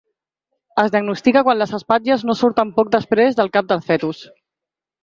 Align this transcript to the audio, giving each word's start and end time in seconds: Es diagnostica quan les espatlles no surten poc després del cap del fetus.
Es 0.83 0.87
diagnostica 0.95 1.43
quan 1.49 1.61
les 1.61 1.75
espatlles 1.79 2.27
no 2.31 2.37
surten 2.41 2.75
poc 2.81 2.93
després 2.99 3.39
del 3.43 3.57
cap 3.59 3.73
del 3.75 3.89
fetus. 3.93 4.27